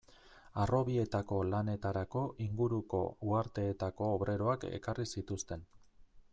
[0.61, 5.69] Harrobietako lanetarako inguruko uharteetako obreroak ekarri zituzten.